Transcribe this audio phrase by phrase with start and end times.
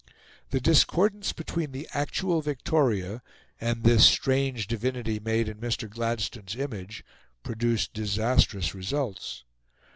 [0.49, 3.21] The discordance between the actual Victoria
[3.59, 5.87] and this strange Divinity made in Mr.
[5.87, 7.05] Gladstone's image
[7.43, 9.43] produced disastrous results.